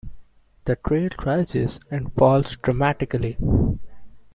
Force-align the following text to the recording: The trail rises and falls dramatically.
The 0.65 0.77
trail 0.77 1.09
rises 1.27 1.79
and 1.91 2.11
falls 2.15 2.55
dramatically. 2.57 3.37